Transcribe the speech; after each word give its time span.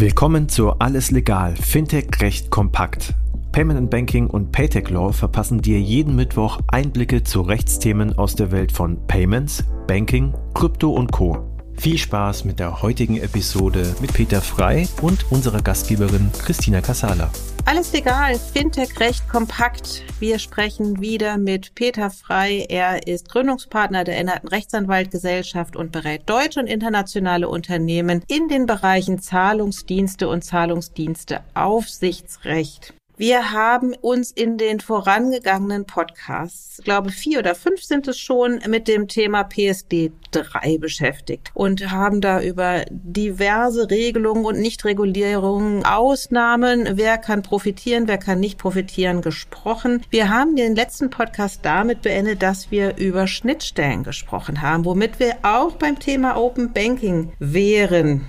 Willkommen 0.00 0.48
zu 0.48 0.74
Alles 0.74 1.10
Legal, 1.10 1.56
Fintech 1.56 2.20
Recht 2.20 2.50
kompakt. 2.50 3.14
Payment 3.50 3.90
Banking 3.90 4.28
und 4.28 4.52
Paytech 4.52 4.90
Law 4.90 5.10
verpassen 5.10 5.60
dir 5.60 5.80
jeden 5.80 6.14
Mittwoch 6.14 6.60
Einblicke 6.68 7.24
zu 7.24 7.40
Rechtsthemen 7.40 8.16
aus 8.16 8.36
der 8.36 8.52
Welt 8.52 8.70
von 8.70 9.04
Payments, 9.08 9.64
Banking, 9.88 10.34
Krypto 10.54 10.92
und 10.92 11.10
Co. 11.10 11.52
Viel 11.76 11.98
Spaß 11.98 12.44
mit 12.44 12.60
der 12.60 12.80
heutigen 12.80 13.16
Episode 13.16 13.92
mit 14.00 14.12
Peter 14.12 14.40
Frei 14.40 14.86
und 15.02 15.32
unserer 15.32 15.62
Gastgeberin 15.62 16.30
Christina 16.44 16.80
Casala. 16.80 17.32
Alles 17.68 17.92
legal, 17.92 18.36
Fintech 18.38 18.98
recht 18.98 19.28
kompakt. 19.28 20.02
Wir 20.20 20.38
sprechen 20.38 21.02
wieder 21.02 21.36
mit 21.36 21.74
Peter 21.74 22.08
Frei. 22.08 22.64
Er 22.66 23.06
ist 23.06 23.28
Gründungspartner 23.28 24.04
der 24.04 24.14
Erinnerten 24.14 24.48
Rechtsanwaltgesellschaft 24.48 25.76
und 25.76 25.92
berät 25.92 26.22
deutsche 26.24 26.60
und 26.60 26.66
internationale 26.66 27.46
Unternehmen 27.46 28.24
in 28.26 28.48
den 28.48 28.64
Bereichen 28.64 29.20
Zahlungsdienste 29.20 30.30
und 30.30 30.44
Zahlungsdienste 30.44 31.42
Aufsichtsrecht. 31.52 32.94
Wir 33.20 33.50
haben 33.50 33.94
uns 33.94 34.30
in 34.30 34.58
den 34.58 34.78
vorangegangenen 34.78 35.86
Podcasts, 35.86 36.80
glaube 36.84 37.10
vier 37.10 37.40
oder 37.40 37.56
fünf 37.56 37.82
sind 37.82 38.06
es 38.06 38.16
schon, 38.16 38.60
mit 38.68 38.86
dem 38.86 39.08
Thema 39.08 39.42
PSD 39.42 40.12
3 40.30 40.78
beschäftigt 40.78 41.50
und 41.52 41.90
haben 41.90 42.20
da 42.20 42.40
über 42.40 42.84
diverse 42.90 43.90
Regelungen 43.90 44.44
und 44.44 44.60
Nichtregulierungen, 44.60 45.84
Ausnahmen, 45.84 46.90
wer 46.92 47.18
kann 47.18 47.42
profitieren, 47.42 48.06
wer 48.06 48.18
kann 48.18 48.38
nicht 48.38 48.56
profitieren, 48.56 49.20
gesprochen. 49.20 50.04
Wir 50.10 50.30
haben 50.30 50.54
den 50.54 50.76
letzten 50.76 51.10
Podcast 51.10 51.64
damit 51.64 52.02
beendet, 52.02 52.40
dass 52.40 52.70
wir 52.70 52.98
über 52.98 53.26
Schnittstellen 53.26 54.04
gesprochen 54.04 54.62
haben, 54.62 54.84
womit 54.84 55.18
wir 55.18 55.38
auch 55.42 55.72
beim 55.72 55.98
Thema 55.98 56.36
Open 56.36 56.72
Banking 56.72 57.32
wären. 57.40 58.28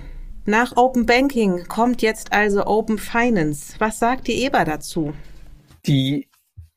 Nach 0.49 0.75
Open 0.77 1.05
Banking 1.05 1.65
kommt 1.67 2.01
jetzt 2.01 2.33
also 2.33 2.65
Open 2.65 2.97
Finance. 2.97 3.75
Was 3.77 3.99
sagt 3.99 4.27
die 4.27 4.45
EBA 4.45 4.65
dazu? 4.65 5.13
Die 5.85 6.27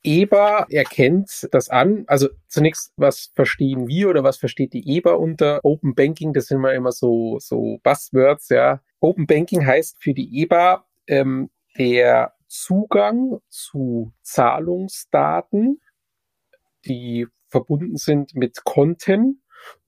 EBA 0.03 0.67
erkennt 0.69 1.48
das 1.53 1.70
an. 1.70 2.05
Also 2.06 2.29
zunächst, 2.48 2.92
was 2.97 3.31
verstehen 3.34 3.89
wir 3.89 4.11
oder 4.11 4.23
was 4.23 4.37
versteht 4.37 4.75
die 4.75 4.98
EBA 4.98 5.14
unter 5.14 5.64
Open 5.64 5.95
Banking? 5.95 6.34
Das 6.34 6.48
sind 6.48 6.61
mal 6.61 6.75
immer 6.75 6.92
so, 6.92 7.39
so 7.41 7.79
Buzzwords, 7.83 8.51
ja. 8.51 8.83
Open 9.01 9.27
Banking 9.27 9.67
heißt 9.67 9.97
für 10.03 10.12
die 10.12 10.42
EBA 10.42 10.84
ähm, 11.07 11.48
der 11.79 12.34
Zugang 12.48 13.39
zu 13.48 14.12
Zahlungsdaten, 14.20 15.81
die 16.84 17.27
verbunden 17.48 17.97
sind 17.97 18.34
mit 18.34 18.64
Konten 18.64 19.42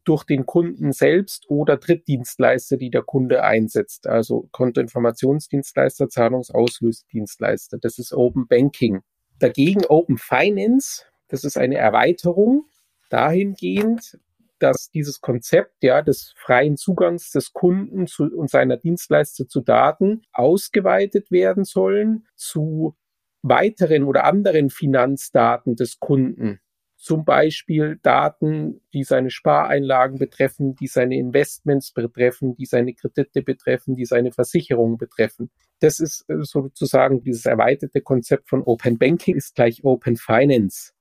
durch 0.05 0.25
den 0.25 0.47
Kunden 0.47 0.93
selbst 0.93 1.49
oder 1.49 1.77
Drittdienstleister, 1.77 2.77
die 2.77 2.91
der 2.91 3.03
Kunde 3.03 3.43
einsetzt. 3.43 4.07
Also 4.07 4.49
Kontoinformationsdienstleister, 4.53 6.09
Zahlungsauslösedienstleister. 6.09 7.79
Das 7.79 7.99
ist 7.99 8.13
Open 8.13 8.47
Banking. 8.47 9.01
Dagegen 9.39 9.85
Open 9.87 10.19
Finance, 10.19 11.03
das 11.29 11.45
ist 11.45 11.57
eine 11.57 11.77
Erweiterung 11.77 12.67
dahingehend, 13.11 14.19
dass 14.59 14.91
dieses 14.91 15.21
Konzept 15.21 15.83
ja 15.83 16.03
des 16.03 16.35
freien 16.37 16.77
Zugangs 16.77 17.31
des 17.31 17.53
Kunden 17.53 18.07
zu, 18.07 18.25
und 18.25 18.51
seiner 18.51 18.77
Dienstleister 18.77 19.49
zu 19.49 19.61
Daten 19.61 20.23
ausgeweitet 20.33 21.31
werden 21.31 21.65
sollen 21.65 22.27
zu 22.37 22.97
weiteren 23.43 24.05
oder 24.05 24.25
anderen 24.25 24.71
Finanzdaten 24.71 25.77
des 25.77 25.99
Kunden 26.01 26.61
zum 27.05 27.27
Beispiel 27.27 28.01
Daten, 28.03 28.81
die 28.95 29.05
seine 29.05 29.29
Spareinlagen 29.29 30.19
betreffen, 30.19 30.75
die 30.75 30.87
seine 30.87 31.19
Investments 31.19 31.93
betreffen, 31.93 32.57
die 32.57 32.65
seine 32.65 32.95
Kredite 32.95 33.43
betreffen, 33.43 33.95
die 33.95 34.07
seine 34.07 34.33
Versicherungen 34.33 34.97
betreffen. 34.97 35.51
Das 35.81 36.01
ist 36.01 36.25
äh, 36.31 36.37
sozusagen 36.41 37.21
dieses 37.21 37.45
erweiterte 37.45 38.01
Konzept 38.01 38.49
von 38.49 38.63
Open 38.63 38.97
Banking 38.97 39.37
ist 39.37 39.55
gleich 39.55 39.85
Open 39.85 40.17
Finance. 40.17 40.95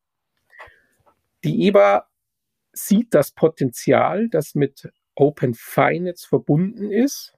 Die 1.45 1.67
EBA 1.67 2.05
sieht 2.73 3.13
das 3.13 3.31
Potenzial, 3.31 4.27
das 4.27 4.55
mit 4.55 4.91
Open 5.15 5.53
Finance 5.53 6.27
verbunden 6.27 6.91
ist 6.91 7.33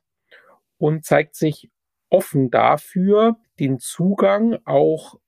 und 0.79 1.05
zeigt 1.05 1.35
sich 1.35 1.69
offen 2.09 2.49
dafür, 2.49 3.37
den 3.59 3.77
Zugang 3.77 4.57
auch 4.65 5.19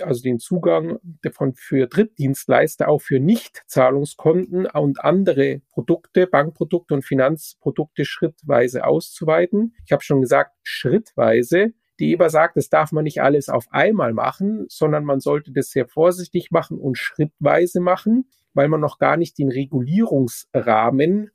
also 0.00 0.22
den 0.22 0.38
Zugang 0.38 0.98
von 1.32 1.54
für 1.54 1.86
Drittdienstleister 1.86 2.88
auch 2.88 3.00
für 3.00 3.20
Nichtzahlungskonten 3.20 4.66
und 4.66 5.04
andere 5.04 5.60
Produkte, 5.70 6.26
Bankprodukte 6.26 6.94
und 6.94 7.04
Finanzprodukte 7.04 8.04
schrittweise 8.04 8.84
auszuweiten. 8.84 9.74
Ich 9.84 9.92
habe 9.92 10.02
schon 10.02 10.20
gesagt, 10.20 10.56
schrittweise. 10.62 11.72
Die 12.00 12.12
EBA 12.12 12.30
sagt, 12.30 12.56
das 12.56 12.68
darf 12.68 12.92
man 12.92 13.04
nicht 13.04 13.22
alles 13.22 13.48
auf 13.48 13.66
einmal 13.70 14.12
machen, 14.12 14.66
sondern 14.68 15.04
man 15.04 15.20
sollte 15.20 15.52
das 15.52 15.70
sehr 15.70 15.88
vorsichtig 15.88 16.50
machen 16.50 16.78
und 16.78 16.96
schrittweise 16.96 17.80
machen, 17.80 18.30
weil 18.54 18.68
man 18.68 18.80
noch 18.80 18.98
gar 18.98 19.16
nicht 19.16 19.36
den 19.38 19.50
Regulierungsrahmen 19.50 21.30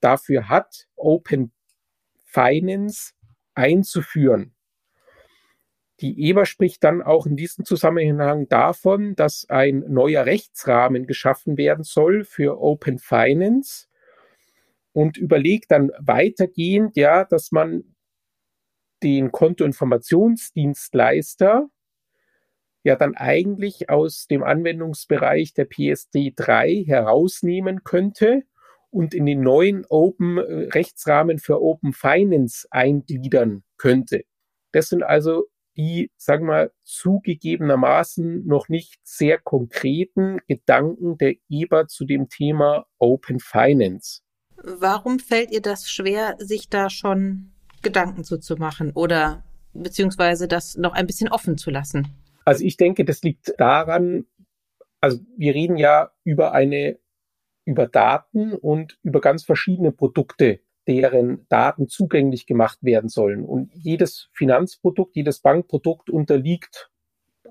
dafür 0.00 0.48
hat, 0.48 0.86
Open 0.94 1.52
Finance 2.24 3.12
einzuführen. 3.54 4.53
Die 6.00 6.28
EBA 6.28 6.44
spricht 6.44 6.82
dann 6.82 7.02
auch 7.02 7.24
in 7.26 7.36
diesem 7.36 7.64
Zusammenhang 7.64 8.48
davon, 8.48 9.14
dass 9.14 9.48
ein 9.48 9.84
neuer 9.88 10.26
Rechtsrahmen 10.26 11.06
geschaffen 11.06 11.56
werden 11.56 11.84
soll 11.84 12.24
für 12.24 12.60
Open 12.60 12.98
Finance 12.98 13.86
und 14.92 15.16
überlegt 15.16 15.70
dann 15.70 15.92
weitergehend, 15.98 16.96
ja, 16.96 17.22
dass 17.24 17.52
man 17.52 17.84
den 19.02 19.30
Kontoinformationsdienstleister 19.30 21.68
ja 22.82 22.96
dann 22.96 23.14
eigentlich 23.16 23.88
aus 23.88 24.26
dem 24.26 24.42
Anwendungsbereich 24.42 25.54
der 25.54 25.66
PSD 25.66 26.32
3 26.34 26.82
herausnehmen 26.86 27.84
könnte 27.84 28.42
und 28.90 29.14
in 29.14 29.26
den 29.26 29.42
neuen 29.42 29.86
Open 29.88 30.38
äh, 30.38 30.70
Rechtsrahmen 30.72 31.38
für 31.38 31.62
Open 31.62 31.92
Finance 31.92 32.66
eingliedern 32.70 33.62
könnte. 33.76 34.24
Das 34.72 34.88
sind 34.88 35.02
also 35.02 35.48
die, 35.76 36.10
sagen 36.16 36.46
wir 36.46 36.52
mal, 36.52 36.72
zugegebenermaßen 36.84 38.46
noch 38.46 38.68
nicht 38.68 39.00
sehr 39.02 39.38
konkreten 39.38 40.38
Gedanken 40.46 41.18
der 41.18 41.34
EBA 41.48 41.88
zu 41.88 42.04
dem 42.04 42.28
Thema 42.28 42.86
Open 42.98 43.40
Finance. 43.40 44.20
Warum 44.56 45.18
fällt 45.18 45.50
ihr 45.50 45.60
das 45.60 45.90
schwer, 45.90 46.36
sich 46.38 46.68
da 46.68 46.88
schon 46.90 47.52
Gedanken 47.82 48.24
zuzumachen 48.24 48.92
oder 48.92 49.44
beziehungsweise 49.72 50.48
das 50.48 50.76
noch 50.76 50.92
ein 50.92 51.06
bisschen 51.06 51.28
offen 51.28 51.58
zu 51.58 51.70
lassen? 51.70 52.08
Also 52.44 52.64
ich 52.64 52.76
denke, 52.76 53.04
das 53.04 53.22
liegt 53.22 53.52
daran, 53.58 54.26
also 55.00 55.20
wir 55.36 55.54
reden 55.54 55.76
ja 55.76 56.12
über 56.24 56.52
eine, 56.52 56.98
über 57.64 57.86
Daten 57.86 58.52
und 58.52 58.98
über 59.02 59.20
ganz 59.20 59.44
verschiedene 59.44 59.92
Produkte, 59.92 60.60
deren 60.86 61.46
Daten 61.48 61.88
zugänglich 61.88 62.46
gemacht 62.46 62.78
werden 62.82 63.08
sollen. 63.08 63.44
Und 63.44 63.70
jedes 63.74 64.28
Finanzprodukt, 64.32 65.16
jedes 65.16 65.40
Bankprodukt 65.40 66.10
unterliegt 66.10 66.90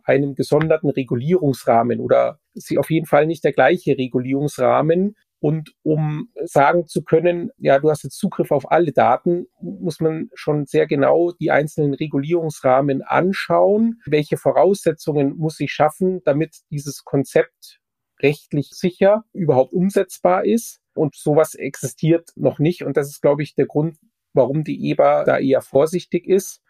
einem 0.03 0.35
gesonderten 0.35 0.89
Regulierungsrahmen 0.89 1.99
oder 1.99 2.39
sie 2.53 2.77
auf 2.77 2.89
jeden 2.89 3.05
Fall 3.05 3.25
nicht 3.25 3.43
der 3.43 3.53
gleiche 3.53 3.97
Regulierungsrahmen. 3.97 5.15
Und 5.39 5.73
um 5.83 6.29
sagen 6.45 6.87
zu 6.87 7.03
können, 7.03 7.51
ja, 7.57 7.77
du 7.77 7.89
hast 7.89 8.03
jetzt 8.03 8.17
Zugriff 8.17 8.51
auf 8.51 8.71
alle 8.71 8.93
Daten, 8.93 9.47
muss 9.59 9.99
man 9.99 10.29
schon 10.33 10.65
sehr 10.65 10.87
genau 10.87 11.33
die 11.33 11.51
einzelnen 11.51 11.93
Regulierungsrahmen 11.93 13.01
anschauen. 13.01 13.99
Welche 14.05 14.37
Voraussetzungen 14.37 15.35
muss 15.35 15.59
ich 15.59 15.73
schaffen, 15.73 16.21
damit 16.23 16.59
dieses 16.71 17.03
Konzept 17.03 17.81
rechtlich 18.21 18.69
sicher 18.71 19.25
überhaupt 19.33 19.73
umsetzbar 19.73 20.45
ist? 20.45 20.79
Und 20.95 21.15
sowas 21.15 21.55
existiert 21.55 22.31
noch 22.35 22.59
nicht. 22.59 22.83
Und 22.83 22.97
das 22.97 23.09
ist, 23.09 23.21
glaube 23.21 23.43
ich, 23.43 23.55
der 23.55 23.65
Grund, 23.65 23.97
warum 24.33 24.63
die 24.63 24.89
EBA 24.89 25.23
da 25.23 25.37
eher 25.37 25.61
vorsichtig 25.61 26.27
ist 26.27 26.61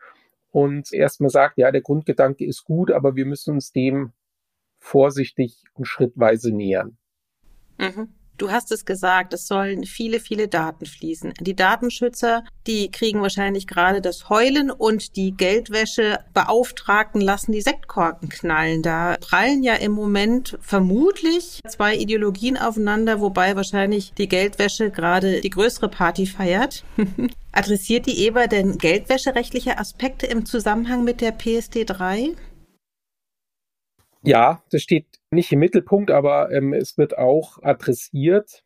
und 0.52 0.94
erstmal 0.94 1.30
sagt, 1.30 1.58
ja, 1.58 1.72
der 1.72 1.82
Grundgedanke 1.82 2.46
ist 2.46 2.64
gut, 2.64 2.92
aber 2.92 3.16
wir 3.16 3.26
müssen 3.26 3.56
uns 3.56 3.72
dem 3.72 4.14
vorsichtig 4.78 5.64
und 5.74 5.86
schrittweise 5.86 6.52
nähern. 6.52 6.98
Mhm. 7.80 8.14
Du 8.44 8.52
hast 8.52 8.74
es 8.74 8.84
gesagt, 8.84 9.34
es 9.34 9.48
sollen 9.48 9.86
viele, 9.86 10.20
viele 10.20 10.50
Daten 10.50 10.86
fließen. 10.86 11.34
Die 11.40 11.56
Datenschützer, 11.56 12.44
die 12.68 12.92
kriegen 12.92 13.22
wahrscheinlich 13.22 13.68
gerade 13.68 14.02
das 14.02 14.28
Heulen 14.28 14.70
und 14.70 15.16
die 15.16 15.32
Geldwäschebeauftragten 15.32 17.22
lassen 17.22 17.54
die 17.54 17.62
Sektkorken 17.62 18.28
knallen. 18.28 18.82
Da 18.82 19.16
prallen 19.22 19.64
ja 19.64 19.76
im 19.76 19.94
Moment 19.94 20.58
vermutlich 20.60 21.62
zwei 21.70 21.96
Ideologien 21.96 22.58
aufeinander, 22.58 23.22
wobei 23.22 23.56
wahrscheinlich 23.56 24.12
die 24.18 24.28
Geldwäsche 24.28 24.92
gerade 24.92 25.40
die 25.40 25.50
größere 25.50 25.88
Party 25.88 26.26
feiert. 26.26 26.84
Adressiert 27.54 28.08
die 28.08 28.28
EBA 28.28 28.48
denn 28.48 28.78
geldwäscherechtliche 28.78 29.78
Aspekte 29.78 30.26
im 30.26 30.46
Zusammenhang 30.46 31.06
mit 31.06 31.22
der 31.22 31.32
PSD 31.32 31.86
3? 31.86 32.36
Ja, 34.26 34.64
das 34.72 34.82
steht 34.82 35.06
nicht 35.32 35.52
im 35.52 35.60
Mittelpunkt, 35.60 36.10
aber 36.12 36.52
ähm, 36.52 36.74
es 36.74 36.98
wird 36.98 37.18
auch 37.18 37.62
adressiert. 37.62 38.64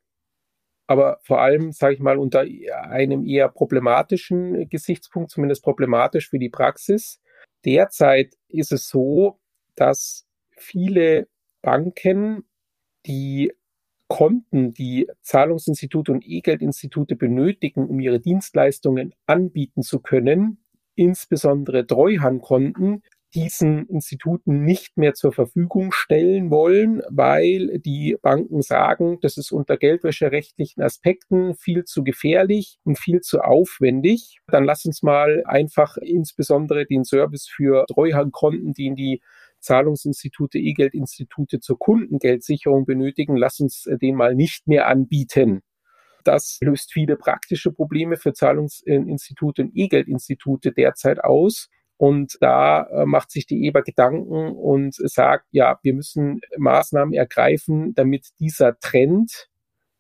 aber 0.88 1.20
vor 1.24 1.42
allem, 1.42 1.72
sage 1.74 1.96
ich 1.96 2.00
mal, 2.00 2.18
unter 2.18 2.46
einem 2.90 3.26
eher 3.26 3.50
problematischen 3.50 4.70
Gesichtspunkt, 4.70 5.32
zumindest 5.32 5.64
problematisch 5.64 6.30
für 6.30 6.40
die 6.40 6.50
Praxis. 6.50 7.20
Derzeit 7.66 8.36
ist 8.48 8.72
es 8.72 8.88
so, 8.88 9.40
dass 9.76 10.26
viele 10.52 11.28
Banken 11.62 12.46
die 13.06 13.54
Konten, 14.08 14.74
die 14.74 15.10
Zahlungsinstitute 15.22 16.12
und 16.14 16.26
E-Geldinstitute 16.26 17.18
benötigen, 17.18 17.88
um 17.88 18.00
ihre 18.00 18.22
Dienstleistungen 18.22 19.14
anbieten 19.26 19.84
zu 19.84 20.00
können, 20.00 20.64
insbesondere 20.96 21.86
Treuhandkonten, 21.86 23.04
diesen 23.38 23.86
Instituten 23.86 24.64
nicht 24.64 24.98
mehr 24.98 25.14
zur 25.14 25.32
Verfügung 25.32 25.92
stellen 25.92 26.50
wollen, 26.50 27.04
weil 27.08 27.78
die 27.78 28.18
Banken 28.20 28.64
sagen, 28.64 29.20
das 29.22 29.38
ist 29.38 29.52
unter 29.52 29.78
geldwäscherechtlichen 29.78 30.82
Aspekten 30.82 31.54
viel 31.54 31.84
zu 31.84 32.04
gefährlich 32.04 32.80
und 32.84 32.98
viel 32.98 33.22
zu 33.22 33.42
aufwendig. 33.42 34.40
Dann 34.48 34.64
lass 34.64 34.86
uns 34.86 35.04
mal 35.04 35.44
einfach 35.46 35.98
insbesondere 35.98 36.88
den 36.88 37.04
Service 37.04 37.48
für 37.48 37.86
Treuhandkonten, 37.86 38.74
die 38.74 38.88
in 38.88 38.96
die 38.96 39.22
Zahlungsinstitute, 39.60 40.58
E-Geldinstitute 40.58 41.60
zur 41.60 41.78
Kundengeldsicherung 41.78 42.86
benötigen, 42.86 43.38
lass 43.38 43.60
uns 43.60 43.86
äh, 43.86 44.00
den 44.00 44.16
mal 44.16 44.34
nicht 44.34 44.68
mehr 44.68 44.88
anbieten. 44.88 45.62
Das 46.24 46.58
löst 46.62 46.92
viele 46.92 47.18
praktische 47.18 47.72
Probleme 47.72 48.18
für 48.18 48.34
Zahlungsinstitute 48.34 49.62
und 49.62 49.72
E-Geldinstitute 49.76 50.72
derzeit 50.72 51.24
aus. 51.24 51.70
Und 51.98 52.38
da 52.42 52.84
äh, 52.84 53.06
macht 53.06 53.32
sich 53.32 53.48
die 53.48 53.66
EBA 53.66 53.82
Gedanken 53.82 54.52
und 54.56 54.94
sagt, 54.96 55.48
ja, 55.52 55.80
wir 55.82 55.94
müssen 55.94 56.40
Maßnahmen 56.58 57.14
ergreifen, 57.14 57.96
damit 57.96 58.28
dieser 58.40 58.78
Trend 58.80 59.50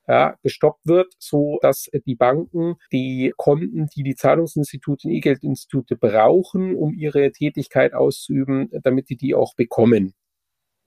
ja, 0.07 0.37
gestoppt 0.41 0.85
wird, 0.85 1.13
so 1.19 1.59
dass 1.61 1.89
die 2.05 2.15
Banken 2.15 2.75
die 2.91 3.33
Konten, 3.35 3.87
die 3.95 4.03
die 4.03 4.15
Zahlungsinstitute 4.15 5.07
und 5.07 5.13
E-Geldinstitute 5.13 5.97
brauchen, 5.97 6.75
um 6.75 6.93
ihre 6.93 7.31
Tätigkeit 7.31 7.93
auszuüben, 7.93 8.69
damit 8.83 9.09
die 9.09 9.17
die 9.17 9.35
auch 9.35 9.53
bekommen. 9.55 10.13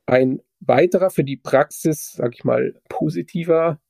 Ein 0.07 0.41
weiterer 0.61 1.11
für 1.11 1.25
die 1.25 1.37
Praxis, 1.37 2.13
sag 2.13 2.35
ich 2.35 2.45
mal, 2.45 2.81
positiver 2.89 3.81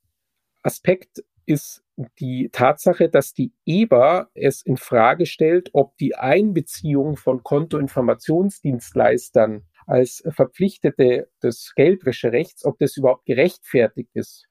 Aspekt 0.63 1.23
ist 1.45 1.83
die 2.19 2.49
Tatsache, 2.51 3.09
dass 3.09 3.33
die 3.33 3.53
EBA 3.65 4.29
es 4.33 4.61
in 4.61 4.77
Frage 4.77 5.25
stellt, 5.25 5.69
ob 5.73 5.97
die 5.97 6.15
Einbeziehung 6.15 7.17
von 7.17 7.43
Kontoinformationsdienstleistern 7.43 9.63
als 9.87 10.23
Verpflichtete 10.29 11.29
des 11.43 11.73
Geldwäscherechts, 11.75 12.63
ob 12.65 12.77
das 12.79 12.95
überhaupt 12.97 13.25
gerechtfertigt 13.25 14.11
ist. 14.13 14.47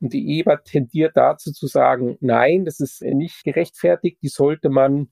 Und 0.00 0.12
die 0.12 0.38
EBA 0.38 0.56
tendiert 0.58 1.16
dazu 1.16 1.52
zu 1.52 1.66
sagen, 1.66 2.18
nein, 2.20 2.64
das 2.64 2.78
ist 2.80 3.02
nicht 3.02 3.42
gerechtfertigt, 3.44 4.18
die 4.22 4.28
sollte 4.28 4.68
man 4.68 5.10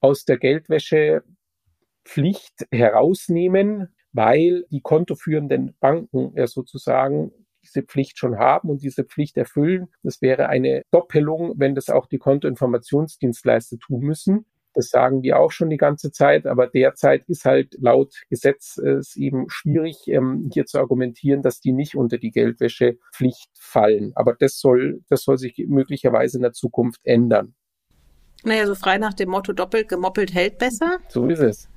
aus 0.00 0.24
der 0.24 0.38
Geldwäschepflicht 0.38 2.66
herausnehmen, 2.70 3.94
weil 4.12 4.64
die 4.70 4.80
kontoführenden 4.80 5.76
Banken 5.80 6.32
ja 6.36 6.46
sozusagen 6.46 7.32
diese 7.62 7.82
Pflicht 7.82 8.18
schon 8.18 8.38
haben 8.38 8.70
und 8.70 8.82
diese 8.82 9.04
Pflicht 9.04 9.36
erfüllen. 9.36 9.88
Das 10.02 10.22
wäre 10.22 10.48
eine 10.48 10.82
Doppelung, 10.90 11.54
wenn 11.56 11.74
das 11.74 11.88
auch 11.88 12.06
die 12.06 12.18
Kontoinformationsdienstleister 12.18 13.78
tun 13.78 14.00
müssen. 14.00 14.46
Das 14.74 14.90
sagen 14.90 15.22
die 15.22 15.34
auch 15.34 15.50
schon 15.50 15.70
die 15.70 15.76
ganze 15.76 16.12
Zeit, 16.12 16.46
aber 16.46 16.68
derzeit 16.68 17.24
ist 17.28 17.44
halt 17.44 17.74
laut 17.80 18.14
Gesetz 18.30 18.78
äh, 18.78 18.90
es 18.90 19.16
eben 19.16 19.46
schwierig, 19.48 20.06
ähm, 20.06 20.48
hier 20.52 20.66
zu 20.66 20.78
argumentieren, 20.78 21.42
dass 21.42 21.60
die 21.60 21.72
nicht 21.72 21.96
unter 21.96 22.16
die 22.16 22.30
Geldwäschepflicht 22.30 23.50
fallen. 23.58 24.12
Aber 24.14 24.34
das 24.38 24.60
soll, 24.60 25.02
das 25.08 25.24
soll 25.24 25.36
sich 25.36 25.64
möglicherweise 25.66 26.38
in 26.38 26.42
der 26.42 26.52
Zukunft 26.52 27.00
ändern. 27.02 27.54
Naja, 28.44 28.66
so 28.66 28.76
frei 28.76 28.98
nach 28.98 29.14
dem 29.14 29.30
Motto 29.30 29.52
doppelt 29.52 29.88
gemoppelt 29.88 30.32
hält 30.32 30.58
besser. 30.58 30.98
So 31.08 31.26
ist 31.26 31.40
es. 31.40 31.68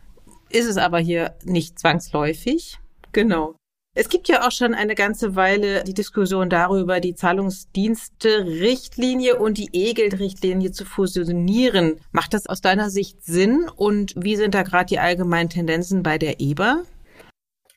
Ist 0.52 0.70
es 0.70 0.78
aber 0.78 1.00
hier 1.00 1.34
nicht 1.44 1.80
zwangsläufig. 1.80 2.78
Genau. 3.14 3.56
Es 3.94 4.08
gibt 4.08 4.30
ja 4.30 4.48
auch 4.48 4.52
schon 4.52 4.74
eine 4.74 4.96
ganze 4.96 5.36
Weile 5.36 5.84
die 5.84 5.94
Diskussion 5.94 6.50
darüber, 6.50 7.02
die 7.02 7.14
Zahlungsdienste-Richtlinie 7.14 9.38
und 9.38 9.58
die 9.58 9.68
E-Geld-Richtlinie 9.74 10.72
zu 10.72 10.86
fusionieren. 10.86 12.00
Macht 12.14 12.34
das 12.34 12.48
aus 12.48 12.62
deiner 12.62 12.90
Sicht 12.90 13.22
Sinn 13.22 13.70
und 13.76 14.14
wie 14.16 14.38
sind 14.38 14.56
da 14.56 14.64
gerade 14.64 14.86
die 14.86 15.00
allgemeinen 15.00 15.50
Tendenzen 15.50 16.04
bei 16.04 16.18
der 16.18 16.40
EBA? 16.40 16.84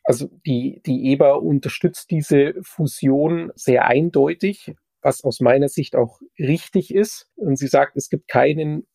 Also 0.05 0.31
die, 0.47 0.81
die 0.87 1.11
EBA 1.11 1.33
unterstützt 1.33 2.13
diese 2.13 2.55
Fusion 2.63 3.51
sehr 3.57 3.87
eindeutig, 3.87 4.73
was 5.03 5.25
aus 5.25 5.41
meiner 5.41 5.69
Sicht 5.69 5.97
auch 5.97 6.21
richtig 6.39 6.95
ist. 6.95 7.27
Und 7.35 7.59
sie 7.59 7.67
sagt, 7.67 7.97
es 7.97 8.09
gibt 8.09 8.29
keinen 8.29 8.87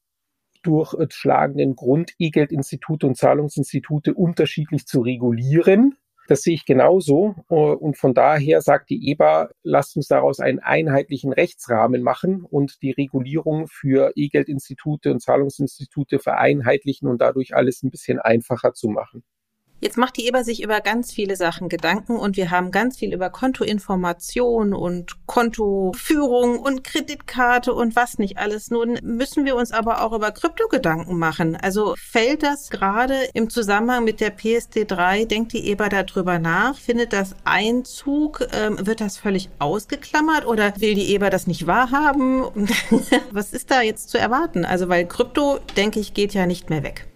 durchschlagenden 0.63 1.75
Grund, 1.75 2.13
E-Geld-Institute 2.17 3.05
und 3.05 3.17
Zahlungsinstitute 3.17 4.13
unterschiedlich 4.13 4.85
zu 4.85 5.01
regulieren. 5.01 5.97
Das 6.29 6.43
sehe 6.43 6.53
ich 6.53 6.65
genauso. 6.65 7.33
Äh, 7.49 7.55
und 7.55 7.97
von 7.97 8.13
daher 8.13 8.61
sagt 8.61 8.91
die 8.91 9.09
EBA, 9.09 9.49
lasst 9.63 9.97
uns 9.97 10.07
daraus 10.07 10.39
einen 10.39 10.59
einheitlichen 10.59 11.33
Rechtsrahmen 11.33 12.03
machen 12.03 12.43
und 12.43 12.83
die 12.83 12.91
Regulierung 12.91 13.67
für 13.67 14.11
E-Geldinstitute 14.15 15.11
und 15.11 15.21
Zahlungsinstitute 15.21 16.19
vereinheitlichen 16.19 17.07
und 17.07 17.19
dadurch 17.19 17.55
alles 17.55 17.81
ein 17.81 17.89
bisschen 17.89 18.19
einfacher 18.19 18.73
zu 18.75 18.89
machen. 18.89 19.23
Jetzt 19.81 19.97
macht 19.97 20.17
die 20.17 20.27
EBA 20.27 20.43
sich 20.43 20.61
über 20.61 20.81
ganz 20.81 21.13
viele 21.13 21.37
Sachen 21.37 21.69
Gedanken 21.69 22.17
und 22.17 22.35
wir 22.35 22.51
haben 22.51 22.71
ganz 22.71 22.97
viel 22.97 23.13
über 23.13 23.29
Kontoinformation 23.29 24.73
und 24.73 25.25
Kontoführung 25.25 26.59
und 26.59 26.83
Kreditkarte 26.83 27.73
und 27.73 27.95
was 27.95 28.17
nicht 28.17 28.37
alles. 28.37 28.71
Nun 28.71 28.99
müssen 29.01 29.45
wir 29.45 29.55
uns 29.55 29.71
aber 29.71 30.03
auch 30.03 30.11
über 30.11 30.31
Krypto 30.31 30.67
Gedanken 30.67 31.17
machen. 31.17 31.55
Also 31.55 31.95
fällt 31.97 32.43
das 32.43 32.69
gerade 32.69 33.15
im 33.33 33.49
Zusammenhang 33.49 34.03
mit 34.03 34.19
der 34.19 34.37
PSD3, 34.37 35.25
denkt 35.25 35.53
die 35.53 35.69
EBA 35.71 35.89
darüber 35.89 36.39
nach? 36.39 36.77
Findet 36.77 37.13
das 37.13 37.35
Einzug? 37.45 38.45
Ähm, 38.51 38.85
wird 38.85 38.99
das 38.99 39.17
völlig 39.17 39.49
ausgeklammert 39.59 40.45
oder 40.45 40.73
will 40.79 40.93
die 40.93 41.13
EBA 41.15 41.29
das 41.29 41.47
nicht 41.47 41.67
wahrhaben? 41.67 42.67
was 43.31 43.53
ist 43.53 43.71
da 43.71 43.81
jetzt 43.81 44.09
zu 44.09 44.17
erwarten? 44.17 44.65
Also 44.65 44.89
weil 44.89 45.07
Krypto, 45.07 45.59
denke 45.77 45.99
ich, 46.01 46.13
geht 46.13 46.33
ja 46.33 46.45
nicht 46.45 46.69
mehr 46.69 46.83
weg. 46.83 47.08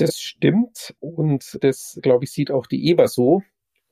Das 0.00 0.18
stimmt 0.18 0.94
und 1.00 1.58
das, 1.62 1.98
glaube 2.02 2.24
ich, 2.24 2.32
sieht 2.32 2.50
auch 2.50 2.66
die 2.66 2.88
EBA 2.90 3.08
so. 3.08 3.42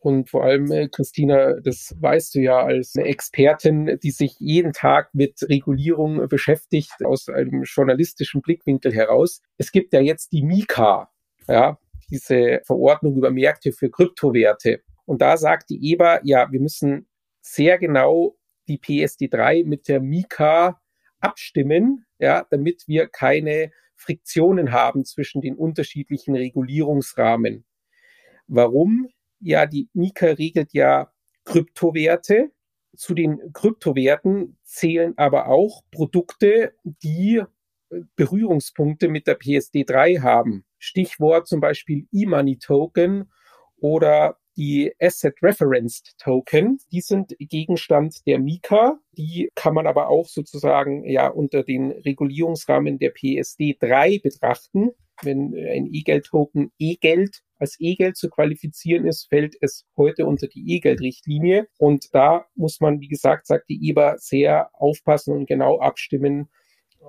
Und 0.01 0.31
vor 0.31 0.45
allem, 0.45 0.71
äh, 0.71 0.89
Christina, 0.89 1.61
das 1.61 1.95
weißt 1.99 2.37
du 2.37 2.41
ja 2.41 2.63
als 2.63 2.95
eine 2.97 3.07
Expertin, 3.07 3.99
die 4.03 4.13
sich 4.13 4.37
jeden 4.39 4.73
Tag 4.73 5.13
mit 5.13 5.43
Regulierung 5.43 6.29
beschäftigt, 6.29 7.05
aus 7.05 7.29
einem 7.29 7.65
journalistischen 7.65 8.41
Blickwinkel 8.41 8.95
heraus. 8.95 9.43
Es 9.57 9.73
gibt 9.73 9.93
ja 9.93 10.01
jetzt 10.01 10.33
die 10.33 10.43
Mika, 10.43 11.11
ja, 11.49 11.79
diese 12.11 12.61
Verordnung 12.65 13.17
über 13.17 13.31
Märkte 13.31 13.73
für 13.73 13.91
Kryptowerte. 13.91 14.83
Und 15.05 15.21
da 15.21 15.37
sagt 15.37 15.71
die 15.71 15.93
EBA, 15.93 16.21
ja, 16.23 16.51
wir 16.53 16.61
müssen 16.61 17.09
sehr 17.41 17.79
genau 17.79 18.37
die 18.69 18.79
PSD3 18.79 19.67
mit 19.67 19.89
der 19.89 20.01
Mika 20.01 20.81
abstimmen, 21.21 22.07
ja, 22.19 22.47
damit 22.51 22.85
wir 22.87 23.09
keine 23.09 23.73
Friktionen 23.99 24.73
haben 24.73 25.05
zwischen 25.05 25.43
den 25.43 25.57
unterschiedlichen 25.57 26.37
Regulierungsrahmen. 26.37 27.65
Warum? 28.47 29.09
Ja, 29.41 29.67
die 29.67 29.89
Mika 29.93 30.27
regelt 30.27 30.73
ja 30.73 31.13
Kryptowerte. 31.45 32.53
Zu 32.97 33.15
den 33.15 33.53
Kryptowerten 33.53 34.57
zählen 34.65 35.15
aber 35.17 35.49
auch 35.49 35.83
Produkte, 35.91 36.75
die 36.85 37.43
äh, 37.91 38.01
Berührungspunkte 38.17 39.09
mit 39.09 39.27
der 39.27 39.39
PSD3 39.39 40.23
haben. 40.23 40.65
Stichwort 40.79 41.49
zum 41.49 41.61
Beispiel 41.61 42.07
E-Money 42.13 42.59
Token 42.59 43.31
oder 43.77 44.39
die 44.59 44.93
Asset 45.01 45.37
Referenced 45.41 46.19
Token, 46.19 46.79
die 46.91 47.01
sind 47.01 47.35
Gegenstand 47.39 48.27
der 48.27 48.41
Mika. 48.41 48.99
Die 49.13 49.51
kann 49.55 49.73
man 49.73 49.87
aber 49.87 50.09
auch 50.09 50.27
sozusagen 50.27 51.05
ja 51.09 51.29
unter 51.29 51.63
den 51.63 51.93
Regulierungsrahmen 51.93 52.99
der 52.99 53.11
PSD 53.11 53.77
3 53.79 54.19
betrachten. 54.19 54.91
Wenn 55.23 55.55
ein 55.55 55.89
E-Geld-Token 55.93 56.73
E-Geld 56.79 57.43
als 57.57 57.77
E-Geld 57.79 58.17
zu 58.17 58.31
qualifizieren 58.31 59.07
ist, 59.07 59.29
fällt 59.29 59.57
es 59.61 59.87
heute 59.97 60.27
unter 60.27 60.49
die 60.49 60.75
E-Geld-Richtlinie. 60.75 61.69
Und 61.79 62.13
da 62.13 62.47
muss 62.55 62.81
man, 62.81 63.01
wie 63.01 63.09
gesagt, 63.09 63.47
sagt 63.47 63.69
die 63.69 63.89
EBA, 63.89 64.19
sehr 64.19 64.71
aufpassen 64.75 65.35
und 65.35 65.47
genau 65.47 65.79
abstimmen, 65.79 66.49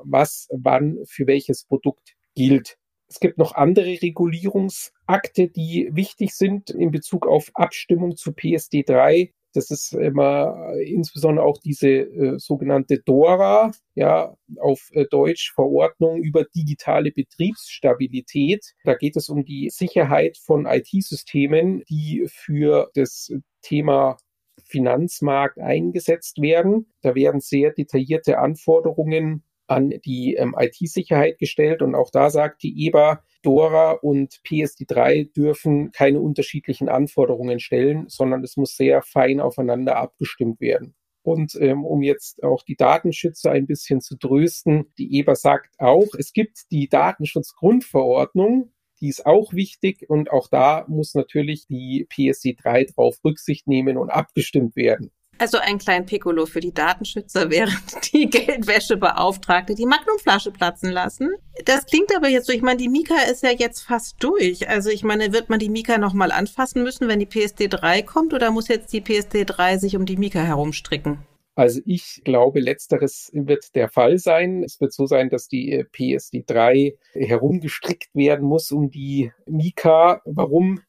was 0.04 0.48
wann 0.52 1.00
für 1.08 1.28
welches 1.28 1.66
Produkt 1.66 2.16
gilt. 2.36 2.78
Es 3.10 3.20
gibt 3.20 3.40
noch 3.40 3.56
andere 3.56 4.02
Regulierungsakte, 4.02 5.48
die 5.50 5.90
wichtig 5.92 6.36
sind 6.36 6.70
in 6.70 6.92
Bezug 6.92 7.26
auf 7.28 7.50
Abstimmung 7.56 8.16
zu 8.16 8.34
PSD 8.34 8.84
3. 8.84 9.34
Das 9.54 9.72
ist 9.72 9.94
immer 9.94 10.74
äh, 10.76 10.94
insbesondere 10.94 11.44
auch 11.44 11.58
diese 11.58 11.90
äh, 11.90 12.38
sogenannte 12.38 13.00
DORA, 13.00 13.72
ja, 13.96 14.36
auf 14.60 14.90
äh, 14.92 15.06
Deutsch 15.10 15.52
Verordnung 15.54 16.22
über 16.22 16.44
digitale 16.44 17.12
Betriebsstabilität. 17.12 18.76
Da 18.84 18.94
geht 18.94 19.16
es 19.16 19.28
um 19.28 19.44
die 19.44 19.72
Sicherheit 19.72 20.38
von 20.38 20.68
IT-Systemen, 20.68 21.84
die 21.90 22.28
für 22.28 22.92
das 22.94 23.34
Thema 23.64 24.18
Finanzmarkt 24.66 25.58
eingesetzt 25.58 26.40
werden. 26.42 26.86
Da 27.02 27.16
werden 27.16 27.40
sehr 27.40 27.72
detaillierte 27.72 28.38
Anforderungen 28.38 29.44
an 29.70 29.94
die 30.06 30.36
ähm, 30.36 30.56
IT-Sicherheit 30.58 31.38
gestellt 31.38 31.82
und 31.82 31.96
auch 31.96 32.10
da 32.12 32.30
sagt 32.30 32.64
die 32.64 32.88
EBA, 32.88 33.24
Dora 33.42 33.92
und 33.92 34.42
PSD3 34.46 35.34
dürfen 35.34 35.92
keine 35.92 36.20
unterschiedlichen 36.20 36.90
Anforderungen 36.90 37.60
stellen, 37.60 38.06
sondern 38.08 38.44
es 38.44 38.58
muss 38.58 38.76
sehr 38.76 39.02
fein 39.02 39.40
aufeinander 39.40 39.98
abgestimmt 39.98 40.60
werden. 40.60 40.96
Und 41.22 41.56
ähm, 41.60 41.86
um 41.86 42.02
jetzt 42.02 42.44
auch 42.44 42.64
die 42.64 42.76
Datenschützer 42.76 43.52
ein 43.52 43.68
bisschen 43.68 44.02
zu 44.02 44.18
trösten, 44.18 44.92
die 44.98 45.20
EBA 45.20 45.36
sagt 45.36 45.76
auch, 45.78 46.08
es 46.18 46.34
gibt 46.34 46.72
die 46.72 46.88
Datenschutzgrundverordnung, 46.90 48.72
die 49.02 49.10
ist 49.10 49.26
auch 49.26 49.54
wichtig 49.54 50.10
und 50.10 50.32
auch 50.32 50.48
da 50.50 50.86
muss 50.88 51.14
natürlich 51.14 51.68
die 51.68 52.08
PSD3 52.12 52.94
drauf 52.94 53.18
Rücksicht 53.24 53.68
nehmen 53.68 53.98
und 53.98 54.10
abgestimmt 54.10 54.76
werden. 54.76 55.12
Also 55.40 55.58
ein 55.58 55.78
kleinen 55.78 56.06
Piccolo 56.06 56.46
für 56.46 56.60
die 56.60 56.74
Datenschützer, 56.74 57.50
während 57.50 58.14
die 58.14 58.30
Geldwäschebeauftragte 58.30 59.74
die 59.74 59.86
Magnumflasche 59.86 60.52
platzen 60.52 60.92
lassen. 60.92 61.34
Das 61.66 61.86
klingt 61.86 62.16
aber 62.16 62.28
jetzt 62.28 62.48
so, 62.48 62.54
ich 62.54 62.62
meine, 62.62 62.78
die 62.78 62.90
Mika 62.90 63.16
ist 63.32 63.44
ja 63.44 63.52
jetzt 63.52 63.82
fast 63.82 64.22
durch. 64.24 64.70
Also 64.70 64.90
ich 64.90 65.04
meine, 65.04 65.34
wird 65.34 65.50
man 65.50 65.60
die 65.60 65.70
Mika 65.70 65.98
nochmal 65.98 66.32
anfassen 66.32 66.84
müssen, 66.84 67.08
wenn 67.08 67.20
die 67.20 67.28
PSD3 67.28 68.04
kommt 68.04 68.34
oder 68.34 68.52
muss 68.52 68.68
jetzt 68.68 68.94
die 68.94 69.02
PSD3 69.02 69.80
sich 69.80 69.96
um 69.96 70.06
die 70.06 70.18
Mika 70.18 70.40
herumstricken? 70.40 71.20
Also 71.56 71.82
ich 71.86 72.22
glaube, 72.24 72.62
letzteres 72.62 73.32
wird 73.34 73.76
der 73.76 73.90
Fall 73.90 74.18
sein. 74.18 74.64
Es 74.64 74.80
wird 74.80 74.94
so 74.94 75.06
sein, 75.06 75.30
dass 75.30 75.50
die 75.50 75.84
PSD3 75.84 76.96
herumgestrickt 77.12 78.16
werden 78.16 78.48
muss 78.48 78.72
um 78.72 78.90
die 78.90 79.34
Mika. 79.46 80.22
Warum? 80.24 80.80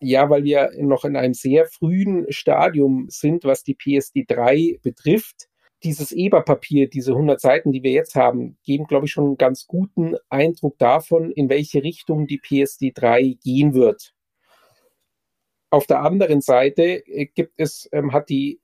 Ja, 0.00 0.28
weil 0.28 0.44
wir 0.44 0.70
noch 0.78 1.04
in 1.04 1.16
einem 1.16 1.34
sehr 1.34 1.66
frühen 1.66 2.26
Stadium 2.30 3.06
sind, 3.08 3.44
was 3.44 3.62
die 3.62 3.74
PSD3 3.74 4.80
betrifft. 4.82 5.48
Dieses 5.84 6.12
EBA-Papier, 6.12 6.88
diese 6.88 7.12
100 7.12 7.40
Seiten, 7.40 7.72
die 7.72 7.82
wir 7.82 7.92
jetzt 7.92 8.14
haben, 8.14 8.58
geben, 8.64 8.86
glaube 8.86 9.06
ich, 9.06 9.12
schon 9.12 9.24
einen 9.24 9.36
ganz 9.36 9.66
guten 9.66 10.16
Eindruck 10.28 10.78
davon, 10.78 11.30
in 11.30 11.48
welche 11.48 11.82
Richtung 11.82 12.26
die 12.26 12.40
PSD3 12.40 13.38
gehen 13.42 13.74
wird. 13.74 14.12
Auf 15.70 15.86
der 15.86 16.02
anderen 16.02 16.40
Seite 16.40 17.06
äh, 17.06 17.26
gibt 17.26 17.54
es, 17.56 17.88
ähm, 17.92 18.12
hat 18.12 18.28
die 18.28 18.60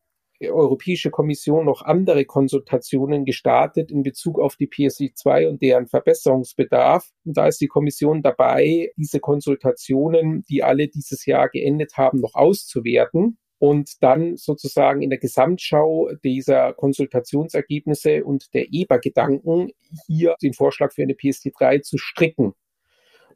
Europäische 0.51 1.11
Kommission 1.11 1.67
noch 1.67 1.83
andere 1.83 2.25
Konsultationen 2.25 3.25
gestartet 3.25 3.91
in 3.91 4.03
Bezug 4.03 4.41
auf 4.41 4.57
die 4.57 4.67
PSI 4.67 5.13
2 5.15 5.49
und 5.49 5.63
deren 5.63 5.87
Verbesserungsbedarf. 5.87 7.11
Und 7.25 7.37
da 7.37 7.47
ist 7.47 7.61
die 7.61 7.69
Kommission 7.69 8.23
dabei, 8.23 8.91
diese 8.97 9.21
Konsultationen, 9.21 10.43
die 10.49 10.63
alle 10.63 10.89
dieses 10.89 11.27
Jahr 11.27 11.49
geendet 11.49 11.97
haben, 11.97 12.21
noch 12.21 12.35
auszuwerten 12.35 13.39
und 13.59 14.03
dann 14.03 14.37
sozusagen 14.37 15.03
in 15.03 15.11
der 15.11 15.21
Gesamtschau 15.21 16.11
dieser 16.25 16.73
Konsultationsergebnisse 16.73 18.25
und 18.25 18.53
der 18.55 18.73
EBA-Gedanken 18.73 19.71
hier 20.09 20.35
den 20.43 20.53
Vorschlag 20.53 20.93
für 20.93 21.03
eine 21.03 21.15
PSD 21.15 21.53
3 21.57 21.79
zu 21.79 21.97
stricken. 21.97 22.55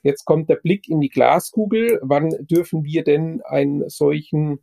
Jetzt 0.02 0.25
kommt 0.25 0.48
der 0.48 0.56
Blick 0.56 0.88
in 0.88 1.00
die 1.00 1.08
Glaskugel. 1.08 2.00
Wann 2.02 2.30
dürfen 2.40 2.84
wir 2.84 3.04
denn 3.04 3.40
einen 3.42 3.88
solchen 3.88 4.60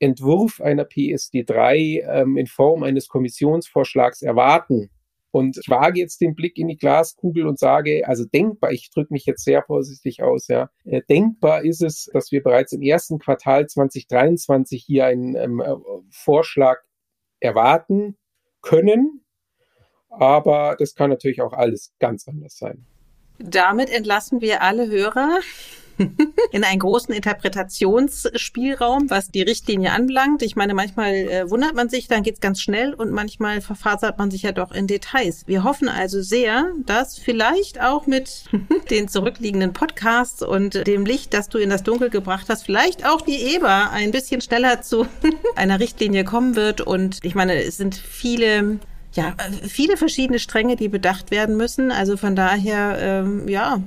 Entwurf 0.00 0.60
einer 0.60 0.84
PSD3 0.84 2.02
ähm, 2.08 2.36
in 2.36 2.46
Form 2.46 2.82
eines 2.82 3.08
Kommissionsvorschlags 3.08 4.22
erwarten. 4.22 4.90
Und 5.30 5.58
ich 5.58 5.68
wage 5.68 6.00
jetzt 6.00 6.20
den 6.20 6.34
Blick 6.34 6.58
in 6.58 6.66
die 6.66 6.76
Glaskugel 6.76 7.46
und 7.46 7.58
sage, 7.58 8.08
also 8.08 8.24
denkbar, 8.24 8.72
ich 8.72 8.90
drücke 8.90 9.12
mich 9.12 9.26
jetzt 9.26 9.44
sehr 9.44 9.62
vorsichtig 9.62 10.22
aus, 10.22 10.48
ja, 10.48 10.70
äh, 10.84 11.02
denkbar 11.08 11.62
ist 11.62 11.82
es, 11.82 12.10
dass 12.12 12.32
wir 12.32 12.42
bereits 12.42 12.72
im 12.72 12.82
ersten 12.82 13.20
Quartal 13.20 13.66
2023 13.66 14.82
hier 14.82 15.06
einen 15.06 15.36
ähm, 15.36 15.60
äh, 15.60 15.74
Vorschlag 16.10 16.78
erwarten 17.38 18.16
können. 18.60 19.24
Aber 20.08 20.74
das 20.78 20.96
kann 20.96 21.10
natürlich 21.10 21.40
auch 21.40 21.52
alles 21.52 21.92
ganz 22.00 22.26
anders 22.26 22.56
sein. 22.56 22.84
Damit 23.38 23.88
entlassen 23.90 24.40
wir 24.40 24.62
alle 24.62 24.88
Hörer 24.88 25.38
in 26.52 26.64
einen 26.64 26.78
großen 26.78 27.14
Interpretationsspielraum, 27.14 29.10
was 29.10 29.30
die 29.30 29.42
Richtlinie 29.42 29.92
anbelangt. 29.92 30.42
Ich 30.42 30.56
meine, 30.56 30.74
manchmal 30.74 31.14
äh, 31.14 31.50
wundert 31.50 31.74
man 31.74 31.88
sich, 31.88 32.08
dann 32.08 32.22
geht's 32.22 32.40
ganz 32.40 32.60
schnell 32.60 32.94
und 32.94 33.12
manchmal 33.12 33.60
verfasert 33.60 34.18
man 34.18 34.30
sich 34.30 34.42
ja 34.42 34.52
doch 34.52 34.72
in 34.72 34.86
Details. 34.86 35.44
Wir 35.46 35.64
hoffen 35.64 35.88
also 35.88 36.22
sehr, 36.22 36.72
dass 36.86 37.18
vielleicht 37.18 37.80
auch 37.80 38.06
mit 38.06 38.44
den 38.90 39.08
zurückliegenden 39.08 39.72
Podcasts 39.72 40.42
und 40.42 40.86
dem 40.86 41.04
Licht, 41.04 41.34
das 41.34 41.48
du 41.48 41.58
in 41.58 41.70
das 41.70 41.82
Dunkel 41.82 42.10
gebracht 42.10 42.46
hast, 42.48 42.64
vielleicht 42.64 43.06
auch 43.06 43.20
die 43.20 43.54
EBA 43.54 43.90
ein 43.90 44.10
bisschen 44.10 44.40
schneller 44.40 44.82
zu 44.82 45.06
einer 45.56 45.80
Richtlinie 45.80 46.24
kommen 46.24 46.56
wird. 46.56 46.80
Und 46.80 47.18
ich 47.22 47.34
meine, 47.34 47.62
es 47.62 47.76
sind 47.76 47.94
viele 47.94 48.78
ja, 49.12 49.34
viele 49.66 49.96
verschiedene 49.96 50.38
Stränge, 50.38 50.76
die 50.76 50.88
bedacht 50.88 51.32
werden 51.32 51.56
müssen. 51.56 51.90
Also 51.90 52.16
von 52.16 52.36
daher, 52.36 52.96
ähm, 53.00 53.48
ja, 53.48 53.80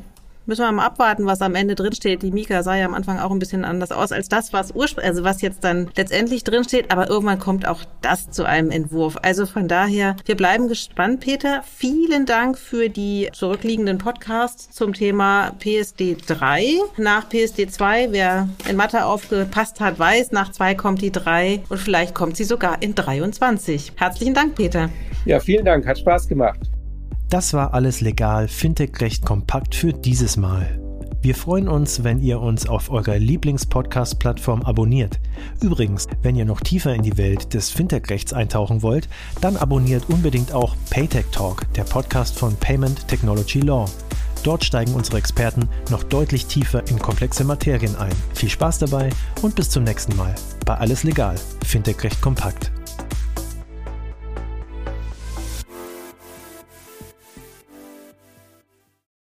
Müssen 0.45 0.65
wir 0.65 0.71
mal 0.73 0.85
abwarten, 0.85 1.25
was 1.25 1.41
am 1.41 1.55
Ende 1.55 1.75
drinsteht. 1.75 2.21
Die 2.21 2.31
Mika 2.31 2.63
sah 2.63 2.75
ja 2.75 2.85
am 2.85 2.93
Anfang 2.93 3.17
auch 3.17 3.31
ein 3.31 3.39
bisschen 3.39 3.63
anders 3.63 3.93
aus 3.93 4.11
als 4.11 4.27
das, 4.27 4.51
was 4.51 4.71
ursprünglich, 4.71 5.09
also 5.09 5.23
was 5.23 5.41
jetzt 5.41 5.63
dann 5.63 5.89
letztendlich 5.95 6.43
drinsteht. 6.43 6.91
Aber 6.91 7.09
irgendwann 7.09 7.39
kommt 7.39 7.65
auch 7.65 7.79
das 8.01 8.29
zu 8.29 8.43
einem 8.43 8.69
Entwurf. 8.69 9.15
Also 9.21 9.45
von 9.45 9.69
daher, 9.69 10.17
wir 10.25 10.35
bleiben 10.35 10.67
gespannt, 10.67 11.21
Peter. 11.21 11.63
Vielen 11.63 12.25
Dank 12.25 12.57
für 12.57 12.89
die 12.89 13.29
zurückliegenden 13.31 13.99
Podcasts 13.99 14.69
zum 14.71 14.93
Thema 14.93 15.51
PSD 15.59 16.17
3. 16.27 16.65
Nach 16.97 17.29
PSD 17.29 17.69
2, 17.69 18.11
wer 18.11 18.49
in 18.69 18.75
Mathe 18.75 19.05
aufgepasst 19.05 19.79
hat, 19.79 19.97
weiß, 19.97 20.33
nach 20.33 20.51
2 20.51 20.75
kommt 20.75 21.01
die 21.01 21.11
3 21.11 21.63
und 21.69 21.77
vielleicht 21.77 22.13
kommt 22.13 22.35
sie 22.35 22.43
sogar 22.43 22.81
in 22.81 22.95
23. 22.95 23.93
Herzlichen 23.95 24.33
Dank, 24.33 24.55
Peter. 24.55 24.89
Ja, 25.25 25.39
vielen 25.39 25.63
Dank. 25.63 25.85
Hat 25.87 25.99
Spaß 25.99 26.27
gemacht. 26.27 26.59
Das 27.29 27.53
war 27.53 27.73
alles 27.73 28.01
legal, 28.01 28.47
Fintech-Recht 28.47 29.25
kompakt 29.25 29.73
für 29.75 29.91
dieses 29.91 30.37
Mal. 30.37 30.79
Wir 31.23 31.35
freuen 31.35 31.69
uns, 31.69 32.03
wenn 32.03 32.19
ihr 32.19 32.41
uns 32.41 32.67
auf 32.67 32.91
eurer 32.91 33.17
Lieblings-Podcast-Plattform 33.17 34.61
abonniert. 34.63 35.21
Übrigens, 35.61 36.07
wenn 36.21 36.35
ihr 36.35 36.43
noch 36.43 36.59
tiefer 36.59 36.93
in 36.93 37.01
die 37.01 37.17
Welt 37.17 37.53
des 37.53 37.69
Fintech-Rechts 37.69 38.33
eintauchen 38.33 38.81
wollt, 38.81 39.07
dann 39.39 39.55
abonniert 39.55 40.09
unbedingt 40.09 40.51
auch 40.51 40.75
Paytech 40.89 41.27
Talk, 41.31 41.63
der 41.75 41.85
Podcast 41.85 42.37
von 42.37 42.57
Payment 42.57 43.07
Technology 43.07 43.61
Law. 43.61 43.85
Dort 44.43 44.65
steigen 44.65 44.95
unsere 44.95 45.17
Experten 45.17 45.69
noch 45.89 46.03
deutlich 46.03 46.47
tiefer 46.47 46.85
in 46.89 46.99
komplexe 46.99 47.45
Materien 47.45 47.95
ein. 47.95 48.11
Viel 48.33 48.49
Spaß 48.49 48.79
dabei 48.79 49.09
und 49.41 49.55
bis 49.55 49.69
zum 49.69 49.85
nächsten 49.85 50.17
Mal 50.17 50.35
bei 50.65 50.75
Alles 50.75 51.05
Legal, 51.05 51.35
Fintech-Recht 51.65 52.19
kompakt. 52.19 52.72